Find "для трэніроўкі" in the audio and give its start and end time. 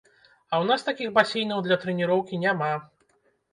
1.69-2.43